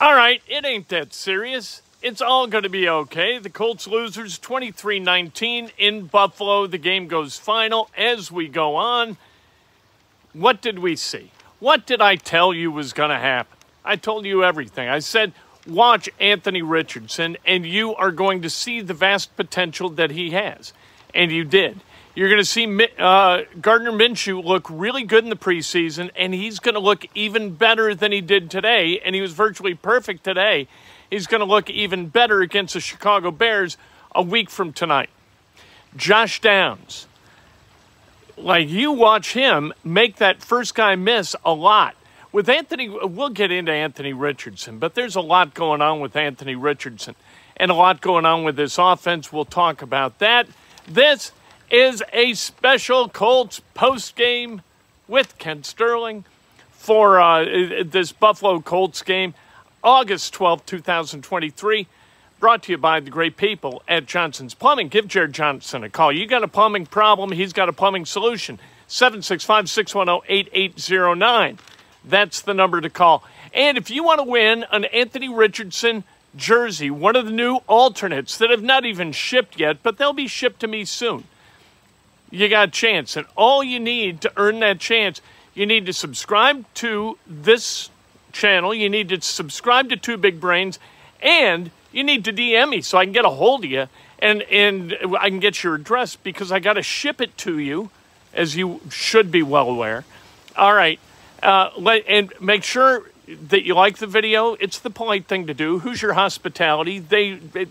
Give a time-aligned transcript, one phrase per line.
[0.00, 1.82] All right, it ain't that serious.
[2.00, 3.38] It's all going to be okay.
[3.38, 6.68] The Colts losers 23 19 in Buffalo.
[6.68, 9.16] The game goes final as we go on.
[10.32, 11.32] What did we see?
[11.58, 13.58] What did I tell you was going to happen?
[13.84, 14.88] I told you everything.
[14.88, 15.32] I said,
[15.66, 20.72] watch Anthony Richardson, and you are going to see the vast potential that he has.
[21.12, 21.80] And you did.
[22.18, 22.66] You're going to see
[22.98, 27.54] uh, Gardner Minshew look really good in the preseason, and he's going to look even
[27.54, 28.98] better than he did today.
[29.04, 30.66] And he was virtually perfect today.
[31.08, 33.76] He's going to look even better against the Chicago Bears
[34.16, 35.10] a week from tonight.
[35.94, 37.06] Josh Downs,
[38.36, 41.94] like you watch him make that first guy miss a lot.
[42.32, 46.56] With Anthony, we'll get into Anthony Richardson, but there's a lot going on with Anthony
[46.56, 47.14] Richardson
[47.56, 49.32] and a lot going on with this offense.
[49.32, 50.48] We'll talk about that.
[50.84, 51.30] This
[51.70, 54.62] is a special Colts post game
[55.06, 56.24] with Kent Sterling
[56.70, 57.44] for uh,
[57.84, 59.34] this Buffalo Colts game,
[59.84, 61.86] August 12, 2023.
[62.40, 64.88] Brought to you by the great people at Johnson's Plumbing.
[64.88, 66.12] Give Jared Johnson a call.
[66.12, 68.58] You got a plumbing problem, he's got a plumbing solution.
[68.86, 71.58] 765 610 8809.
[72.04, 73.24] That's the number to call.
[73.52, 76.04] And if you want to win an Anthony Richardson
[76.36, 80.28] jersey, one of the new alternates that have not even shipped yet, but they'll be
[80.28, 81.24] shipped to me soon
[82.30, 83.16] you got a chance.
[83.16, 85.20] And all you need to earn that chance,
[85.54, 87.90] you need to subscribe to this
[88.32, 90.78] channel, you need to subscribe to Two Big Brains,
[91.20, 94.42] and you need to DM me so I can get a hold of you and,
[94.42, 97.90] and I can get your address because I got to ship it to you,
[98.34, 100.04] as you should be well aware.
[100.56, 100.98] All right.
[101.42, 103.10] Uh, let, and make sure
[103.48, 104.54] that you like the video.
[104.54, 105.80] It's the polite thing to do.
[105.80, 106.98] Who's your hospitality?
[106.98, 107.66] They, they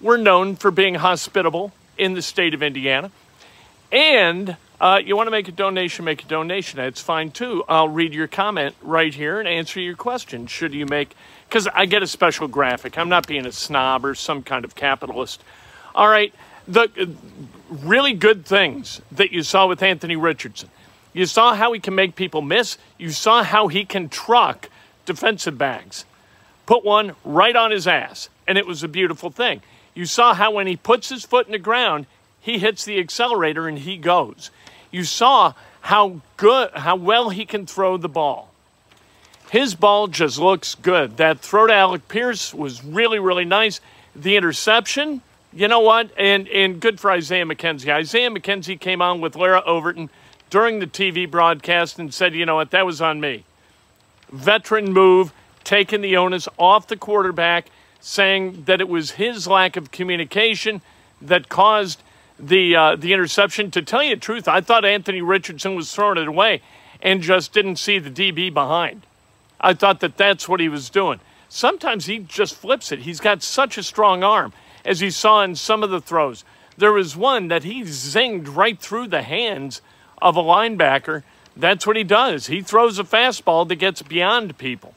[0.00, 3.10] we're known for being hospitable in the state of Indiana.
[3.94, 6.80] And uh, you want to make a donation, make a donation.
[6.80, 7.62] It's fine too.
[7.68, 10.48] I'll read your comment right here and answer your question.
[10.48, 11.14] Should you make,
[11.48, 12.98] because I get a special graphic.
[12.98, 15.44] I'm not being a snob or some kind of capitalist.
[15.94, 16.34] All right.
[16.66, 17.06] The uh,
[17.70, 20.70] really good things that you saw with Anthony Richardson.
[21.12, 22.78] You saw how he can make people miss.
[22.98, 24.70] You saw how he can truck
[25.06, 26.04] defensive backs.
[26.66, 28.28] Put one right on his ass.
[28.48, 29.62] And it was a beautiful thing.
[29.94, 32.06] You saw how when he puts his foot in the ground,
[32.44, 34.50] he hits the accelerator and he goes.
[34.90, 38.50] You saw how good, how well he can throw the ball.
[39.50, 41.16] His ball just looks good.
[41.16, 43.80] That throw to Alec Pierce was really, really nice.
[44.14, 45.22] The interception,
[45.54, 46.10] you know what?
[46.18, 47.88] And and good for Isaiah McKenzie.
[47.88, 50.10] Isaiah McKenzie came on with Larra Overton
[50.50, 53.44] during the TV broadcast and said, you know what, that was on me.
[54.30, 55.32] Veteran move,
[55.64, 60.82] taking the onus off the quarterback, saying that it was his lack of communication
[61.22, 62.02] that caused
[62.38, 63.70] the uh, the interception.
[63.72, 66.60] To tell you the truth, I thought Anthony Richardson was throwing it away
[67.02, 69.06] and just didn't see the DB behind.
[69.60, 71.20] I thought that that's what he was doing.
[71.48, 73.00] Sometimes he just flips it.
[73.00, 74.52] He's got such a strong arm,
[74.84, 76.44] as you saw in some of the throws.
[76.76, 79.80] There was one that he zinged right through the hands
[80.20, 81.22] of a linebacker.
[81.56, 82.48] That's what he does.
[82.48, 84.94] He throws a fastball that gets beyond people.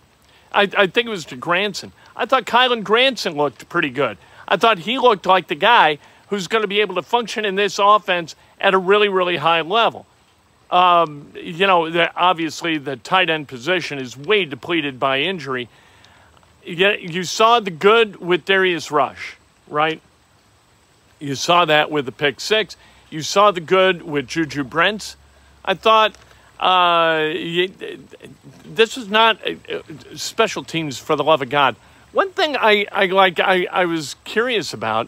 [0.51, 1.91] I, I think it was to Granson.
[2.15, 4.17] I thought Kylen Granson looked pretty good.
[4.47, 7.55] I thought he looked like the guy who's going to be able to function in
[7.55, 10.05] this offense at a really, really high level.
[10.69, 15.69] Um, you know, the, obviously the tight end position is way depleted by injury.
[16.65, 19.37] You, you saw the good with Darius Rush,
[19.67, 20.01] right?
[21.19, 22.75] You saw that with the pick six.
[23.09, 25.15] You saw the good with Juju Brents.
[25.63, 26.15] I thought
[26.59, 27.71] uh, you,
[28.65, 29.81] this was not uh,
[30.15, 31.77] special teams for the love of God.
[32.11, 35.07] One thing I, I like I, I was curious about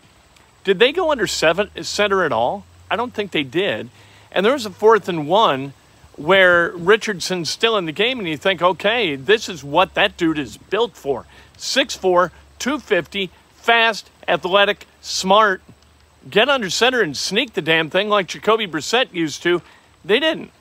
[0.70, 2.64] did they go under seven center at all?
[2.92, 3.90] I don't think they did.
[4.32, 5.74] And there was a fourth and one
[6.16, 10.38] where Richardson's still in the game, and you think, okay, this is what that dude
[10.38, 11.26] is built for
[11.58, 12.30] 6'4,
[12.60, 15.64] 250, fast, athletic, smart.
[16.30, 19.64] Get under center and sneak the damn thing like Jacoby Brissett used to.
[20.06, 20.52] They didn't.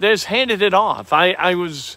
[0.00, 1.12] They just handed it off.
[1.12, 1.96] I, I was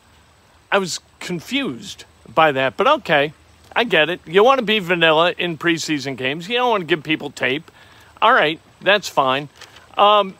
[0.71, 3.33] I was confused by that, but okay.
[3.77, 4.21] I get it.
[4.25, 6.49] You want to be vanilla in preseason games.
[6.49, 7.69] You don't want to give people tape.
[8.19, 9.49] All right, that's fine.
[9.95, 10.33] Um,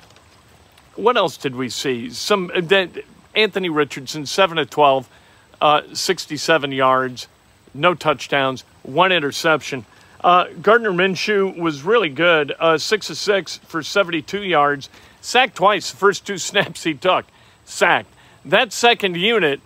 [0.95, 2.09] what else did we see?
[2.09, 2.89] Some uh, that
[3.35, 5.07] Anthony Richardson, seven of 12,
[5.61, 7.27] uh, 67 yards,
[7.75, 9.85] no touchdowns, one interception.
[10.23, 14.89] Uh, Gardner Minshew was really good, uh, six of six for 72 yards,
[15.21, 15.91] sacked twice.
[15.91, 17.27] The first two snaps he took,
[17.65, 18.09] sacked.
[18.43, 19.61] That second unit,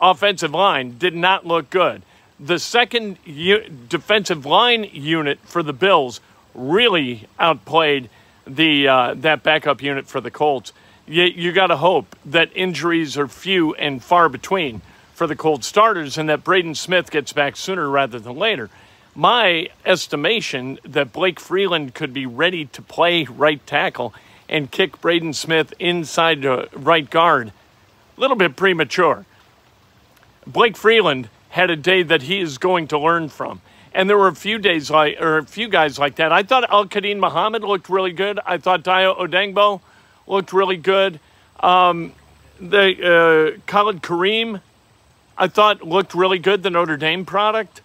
[0.00, 2.02] offensive line, did not look good.
[2.38, 6.20] The second u- defensive line unit for the Bills
[6.54, 8.10] really outplayed
[8.46, 10.72] the uh, that backup unit for the Colts.
[11.06, 14.82] You, you got to hope that injuries are few and far between
[15.14, 18.68] for the Colts starters, and that Braden Smith gets back sooner rather than later.
[19.14, 24.12] My estimation that Blake Freeland could be ready to play right tackle
[24.46, 29.24] and kick Braden Smith inside to right guard, a little bit premature.
[30.46, 33.62] Blake Freeland had a day that he is going to learn from.
[33.94, 36.30] And there were a few days like, or a few guys like that.
[36.30, 38.38] I thought Al-Quadin Muhammad looked really good.
[38.44, 39.80] I thought Dayo Odeyingbo
[40.26, 41.18] looked really good.
[41.60, 42.12] Um,
[42.60, 44.60] the uh, Khalid Kareem,
[45.38, 46.62] I thought looked really good.
[46.62, 47.80] The Notre Dame product,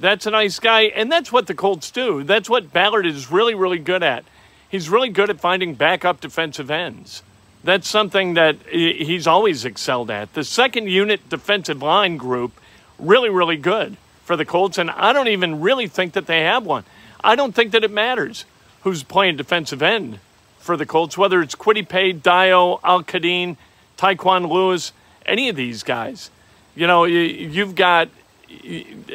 [0.00, 2.24] that's a nice guy, and that's what the Colts do.
[2.24, 4.24] That's what Ballard is really, really good at.
[4.70, 7.22] He's really good at finding backup defensive ends.
[7.62, 10.32] That's something that he's always excelled at.
[10.32, 12.52] The second unit defensive line group,
[12.98, 16.64] really, really good for the Colts, and I don't even really think that they have
[16.64, 16.84] one.
[17.22, 18.44] I don't think that it matters
[18.82, 20.18] who's playing defensive end
[20.58, 23.56] for the Colts, whether it's Kwity Paye, Dayo, Al-Quadin,
[23.96, 24.92] Tyquan Lewis,
[25.26, 26.30] any of these guys.
[26.74, 28.08] You know, you've got,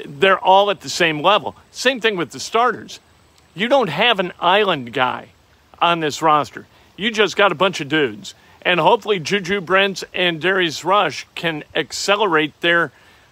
[0.06, 1.56] they're all at the same level.
[1.72, 3.00] Same thing with the starters.
[3.56, 5.30] You don't have an island guy
[5.82, 6.68] on this roster.
[6.96, 8.34] You just got a bunch of dudes.
[8.62, 12.92] And hopefully, Juju Brents and Darius Rush can accelerate their,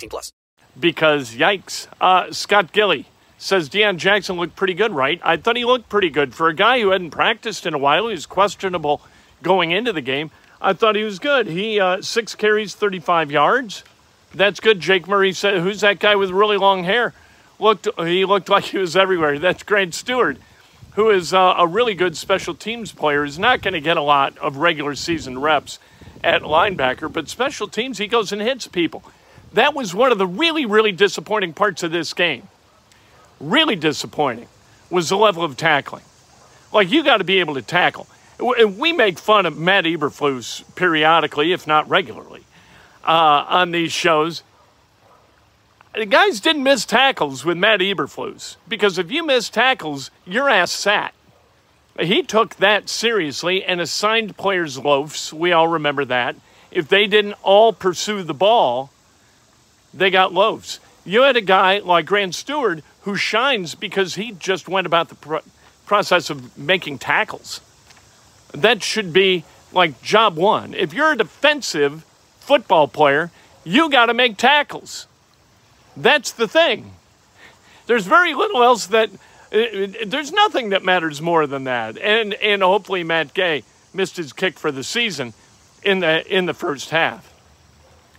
[0.00, 0.32] 18 plus.
[0.78, 1.88] Because, yikes.
[2.00, 3.06] Uh, Scott Gilly
[3.38, 5.20] says Deon Jackson looked pretty good, right?
[5.22, 6.34] I thought he looked pretty good.
[6.34, 9.02] For a guy who hadn't practiced in a while, he was questionable
[9.42, 10.30] going into the game.
[10.60, 11.46] I thought he was good.
[11.46, 13.82] He, uh, six carries, 35 yards.
[14.34, 14.80] That's good.
[14.80, 17.14] Jake Murray said, who's that guy with really long hair?
[17.58, 19.38] Looked, he looked like he was everywhere.
[19.38, 20.36] That's Grant Stuard,
[20.92, 23.24] who is uh, a really good special teams player.
[23.24, 25.78] Is not going to get a lot of regular season reps
[26.22, 29.02] at linebacker, but special teams, he goes and hits people.
[29.52, 32.48] That was one of the really, really disappointing parts of this game.
[33.40, 34.48] Really disappointing
[34.90, 36.04] was the level of tackling.
[36.72, 38.06] Like, you got to be able to tackle.
[38.38, 42.44] We make fun of Matt Eberflus periodically, if not regularly,
[43.04, 44.42] uh, on these shows.
[45.94, 50.70] The guys didn't miss tackles with Matt Eberflus because if you miss tackles, your ass
[50.70, 51.12] sat.
[51.98, 55.32] He took that seriously and assigned players loafs.
[55.32, 56.36] We all remember that.
[56.70, 58.90] If they didn't all pursue the ball,
[59.92, 60.80] they got loaves.
[61.04, 65.14] You had a guy like Grant Stuard who shines because he just went about the
[65.14, 65.40] pro-
[65.86, 67.60] process of making tackles.
[68.52, 70.74] That should be like job one.
[70.74, 72.04] If you're a defensive
[72.38, 73.30] football player,
[73.64, 75.06] you got to make tackles.
[75.96, 76.92] That's the thing.
[77.86, 79.10] There's very little else that
[79.52, 79.58] uh,
[80.06, 81.98] there's nothing that matters more than that.
[81.98, 85.34] And and hopefully Matt Gay missed his kick for the season
[85.82, 87.32] in the in the first half.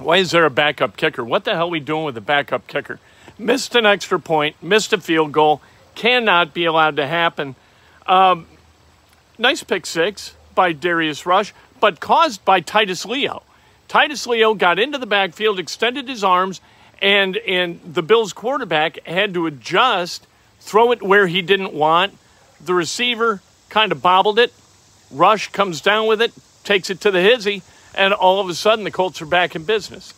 [0.01, 1.23] Why is there a backup kicker?
[1.23, 2.99] What the hell are we doing with a backup kicker?
[3.37, 5.61] Missed an extra point, missed a field goal,
[5.95, 7.55] cannot be allowed to happen.
[8.07, 8.47] Um,
[9.37, 13.43] nice pick six by Darius Rush, but caused by Titus Leo.
[13.87, 16.61] Titus Leo got into the backfield, extended his arms,
[17.01, 20.27] and and the Bills quarterback had to adjust,
[20.59, 22.17] throw it where he didn't want.
[22.59, 24.53] The receiver kind of bobbled it.
[25.11, 26.31] Rush comes down with it,
[26.63, 27.63] takes it to the hizzy,
[27.95, 30.13] and all of a sudden the Colts are back in business.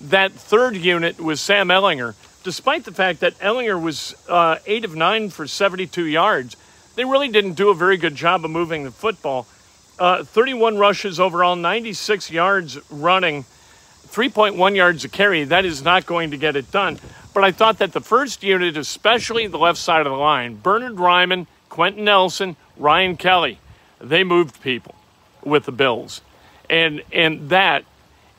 [0.00, 2.14] That third unit was Sam Ehlinger.
[2.44, 6.56] Despite the fact that Ehlinger was uh, eight of nine for 72 yards,
[6.94, 9.46] they really didn't do a very good job of moving the football.
[9.98, 13.44] Uh, 31 rushes overall, 96 yards running,
[14.06, 15.44] 3.1 yards a carry.
[15.44, 16.98] That is not going to get it done.
[17.34, 20.96] But I thought that the first unit, especially the left side of the line, Bernard
[20.96, 23.58] Raimann, Quenton Nelson, Ryan Kelly,
[24.00, 24.94] they moved people
[25.44, 26.20] with the Bills.
[26.70, 27.84] And and that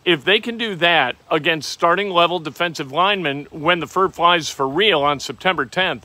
[0.06, 4.68] if they can do that against starting level defensive linemen when the fur flies for
[4.68, 6.04] real on September 10th,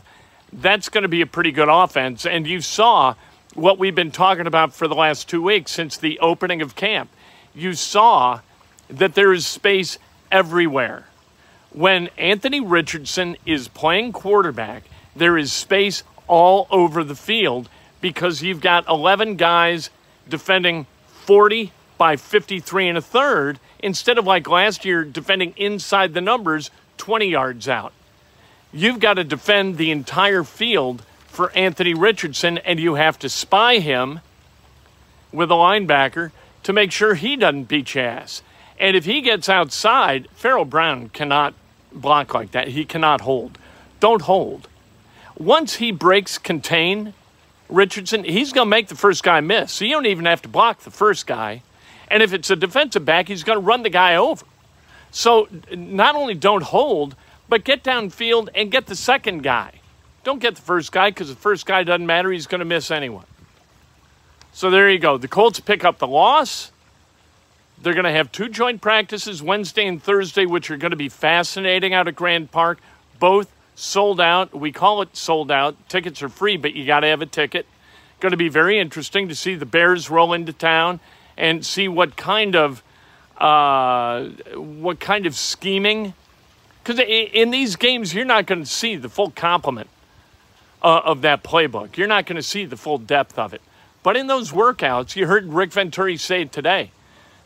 [0.53, 2.27] that's going to be a pretty good offense.
[2.27, 3.15] And you saw
[3.55, 7.11] what we've been talking about for the last two weeks since the opening of camp.
[7.55, 8.41] You saw
[8.89, 9.99] that there is space
[10.31, 11.07] everywhere.
[11.71, 14.85] When Anthony Richardson is playing quarterback,
[15.17, 17.69] there is space all over the field
[18.01, 19.91] because you've got 11 guys
[20.29, 26.21] defending 40 by 53 and a third instead of like last year defending inside the
[26.21, 27.93] numbers 20 yards out.
[28.73, 33.79] You've got to defend the entire field for Anthony Richardson, and you have to spy
[33.79, 34.21] him
[35.33, 36.31] with a linebacker
[36.63, 38.43] to make sure he doesn't beat ass.
[38.79, 41.55] And if he gets outside, Pharaoh Brown cannot
[41.93, 42.69] block like that.
[42.69, 43.59] He cannot hold.
[44.01, 44.69] Don't hold.
[45.37, 47.15] Once he breaks contain
[47.69, 49.73] Richardson, he's going to make the first guy miss.
[49.73, 51.63] So you don't even have to block the first guy.
[52.09, 54.45] And if it's a defensive back, he's going to run the guy over.
[55.11, 57.17] So not only don't hold,
[57.49, 59.81] but get downfield and get the second guy.
[60.25, 62.31] Don't get the first guy because the first guy doesn't matter.
[62.33, 63.27] He's going to miss anyone.
[64.53, 65.19] So there you go.
[65.19, 66.73] The Colts pick up the loss.
[67.83, 71.09] They're going to have two joint practices Wednesday and Thursday, which are going to be
[71.09, 72.81] fascinating out at Grand Park.
[73.19, 74.55] Both sold out.
[74.55, 75.77] We call it sold out.
[75.89, 77.67] Tickets are free, but you got to have a ticket.
[78.21, 81.01] Going to be very interesting to see the Bears roll into town
[81.37, 82.83] and see what kind of
[83.39, 84.25] uh,
[84.55, 86.15] what kind of scheming.
[86.83, 89.89] Because in these games, you're not going to see the full complement
[90.83, 91.97] uh, of that playbook.
[91.97, 93.63] You're not going to see the full depth of it.
[94.03, 96.91] But in those workouts, you heard Rick Venturi say today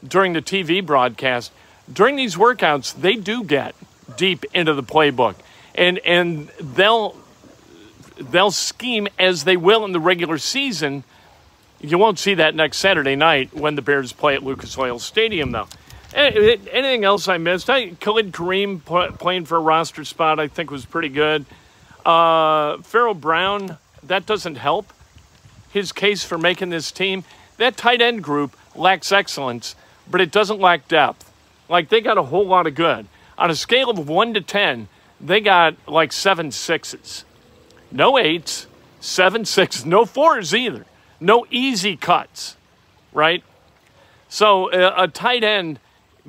[0.07, 1.52] during the TV broadcast.
[1.90, 3.76] During these workouts, they do get
[4.16, 5.37] deep into the playbook,
[5.75, 7.16] and and they'll
[8.18, 11.04] they'll scheme as they will in the regular season.
[11.80, 15.52] You won't see that next Saturday night when the Bears play at Lucas Oil Stadium,
[15.52, 15.68] though.
[16.14, 17.70] Anything else I missed?
[17.70, 18.80] I, Khalid Kareem
[19.18, 21.44] playing for a roster spot, I think, was pretty good.
[22.04, 24.92] Uh, Pharaoh Brown, that doesn't help
[25.70, 27.25] his case for making this team.
[27.58, 29.76] That tight end group lacks excellence,
[30.11, 31.30] but it doesn't lack depth.
[31.68, 33.06] Like they got a whole lot of good.
[33.37, 34.88] On a scale of one to 10,
[35.20, 37.25] they got like seven sixes.
[37.92, 38.66] No eights,
[39.00, 40.87] seven sixes, no fours either.
[41.20, 42.56] No easy cuts,
[43.12, 43.42] right?
[44.28, 45.80] So uh, a tight end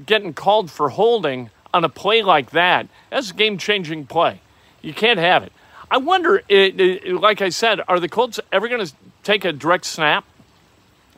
[0.05, 4.41] getting called for holding on a play like that, that's a game changing play.
[4.81, 5.51] You can't have it.
[5.91, 8.93] I wonder, it, it, like I said, are the Colts ever going to
[9.24, 10.24] take a direct snap?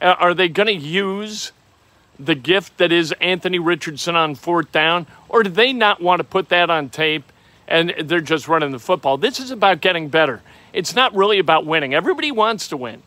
[0.02, 1.52] Uh, are they going to use
[2.18, 6.24] the gift that is Anthony Richardson on fourth down, or do they not want to
[6.24, 7.32] put that on tape
[7.68, 9.18] and they're just running the football?
[9.18, 10.42] This is about getting better.
[10.74, 11.94] It's not really about winning.
[11.94, 13.04] Everybody wants to win,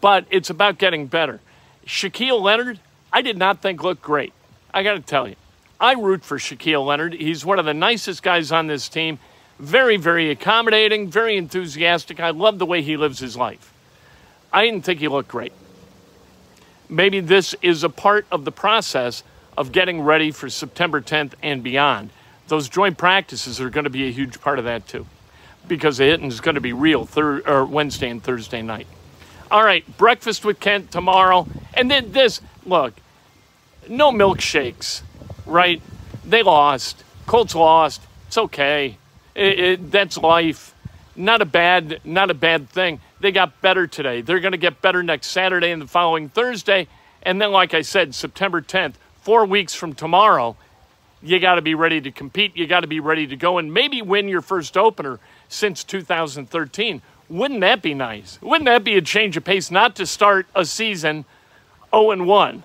[0.00, 1.40] but it's about getting better.
[1.86, 2.80] Shaquille Leonard,
[3.12, 4.32] I did not think looked great.
[4.72, 5.36] I got to tell you,
[5.80, 7.14] I root for Shaquille Leonard.
[7.14, 9.18] He's one of the nicest guys on this team.
[9.58, 12.20] Very, very accommodating, very enthusiastic.
[12.20, 13.72] I love the way he lives his life.
[14.52, 15.52] I didn't think he looked great.
[16.88, 19.22] Maybe this is a part of the process
[19.56, 22.10] of getting ready for September 10th and beyond.
[22.46, 25.06] Those joint practices are going to be a huge part of that too,
[25.66, 28.86] because the hitting is going to be real thir- Wednesday and Thursday night.
[29.50, 32.40] All right, breakfast with Kent tomorrow, and then this.
[32.66, 32.94] Look,
[33.88, 35.02] no milkshakes,
[35.46, 35.80] right?
[36.24, 37.02] They lost.
[37.26, 38.02] Colts lost.
[38.26, 38.98] It's okay.
[39.34, 40.74] It, it, that's life.
[41.16, 43.00] not a bad not a bad thing.
[43.20, 44.20] They got better today.
[44.20, 46.86] They're going to get better next Saturday and the following Thursday,
[47.22, 50.56] and then like I said, September 10th, 4 weeks from tomorrow,
[51.22, 52.56] you got to be ready to compete.
[52.56, 57.02] You got to be ready to go and maybe win your first opener since 2013.
[57.28, 58.38] Wouldn't that be nice?
[58.40, 61.24] Wouldn't that be a change of pace not to start a season
[61.90, 62.62] 0 and 1?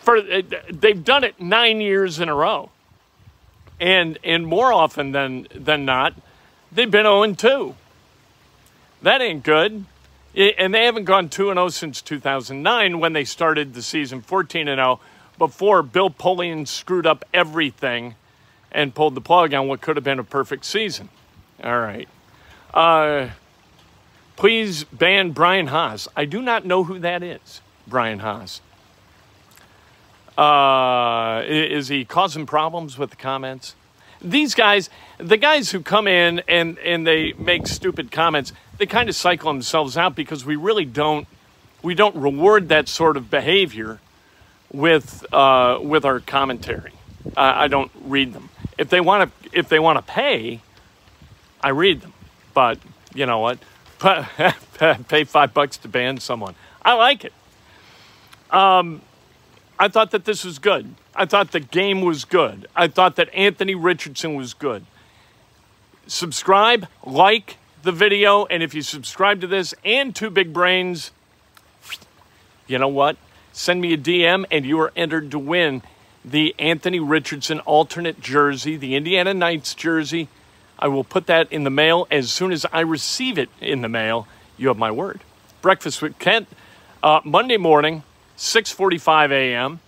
[0.00, 2.70] For uh, they've done it 9 years in a row.
[3.80, 6.14] And and more often than than not,
[6.70, 7.74] they've been 0 and 2.
[9.02, 9.84] That ain't good.
[10.34, 14.68] And they haven't gone 2 and 0 since 2009 when they started the season 14
[14.68, 15.00] and 0
[15.38, 18.14] before Bill Polian screwed up everything
[18.70, 21.08] and pulled the plug on what could have been a perfect season.
[21.62, 22.08] All right.
[22.72, 23.28] Uh,
[24.42, 26.08] please ban Brian Haas.
[26.16, 28.60] I do not know who that is, Brian Haas.
[30.36, 33.76] Uh, is he causing problems with the comments?
[34.20, 39.08] These guys, the guys who come in and, and they make stupid comments, they kind
[39.08, 41.28] of cycle themselves out because we really don't
[41.84, 44.00] we don't reward that sort of behavior
[44.72, 46.94] with uh, with our commentary.
[47.36, 48.48] I, I don't read them.
[48.76, 50.62] If they want to if they want to pay,
[51.60, 52.12] I read them.
[52.54, 52.80] But
[53.14, 53.60] you know what?
[55.08, 56.54] pay five bucks to ban someone.
[56.82, 57.32] I like it.
[58.50, 59.02] Um,
[59.78, 60.94] I thought that this was good.
[61.14, 62.66] I thought the game was good.
[62.74, 64.84] I thought that Anthony Richardson was good.
[66.06, 71.10] Subscribe, like the video, and if you subscribe to this and Two Big Brains,
[72.66, 73.16] you know what?
[73.52, 75.82] Send me a DM, and you are entered to win
[76.24, 80.28] the Anthony Richardson alternate jersey, the Indiana Knights jersey.
[80.82, 83.88] I will put that in the mail as soon as I receive it in the
[83.88, 84.26] mail.
[84.58, 85.20] You have my word.
[85.60, 86.48] Breakfast with Kent,
[87.04, 88.02] uh, Monday morning,
[88.36, 89.78] 6:45 a.m.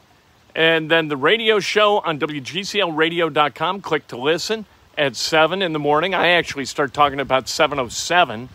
[0.55, 3.81] And then the radio show on WGCLradio.com.
[3.81, 6.15] Click to listen at 7 in the morning.
[6.15, 8.47] I actually start talking about 7.07.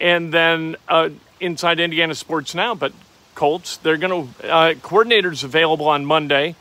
[0.00, 1.08] And then uh,
[1.40, 2.76] Inside Indiana Sports Now.
[2.76, 2.92] But
[3.34, 6.54] Colts, they're going to, uh, coordinators available on Monday.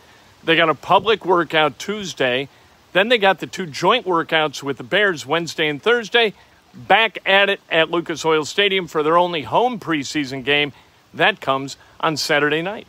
[0.44, 2.50] They got a public workout Tuesday.
[2.94, 6.34] Then they got the two joint workouts with the Bears Wednesday and Thursday.
[6.74, 10.74] Back at it at Lucas Oil Stadium for their only home preseason game.
[11.14, 12.88] That comes on Saturday night.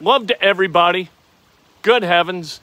[0.00, 1.10] Love to everybody.
[1.82, 2.60] Good heavens.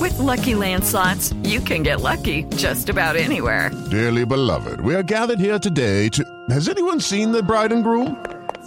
[0.00, 3.70] With lucky landslots, you can get lucky just about anywhere.
[3.90, 6.24] Dearly beloved, we are gathered here today to.
[6.48, 8.16] Has anyone seen the bride and groom?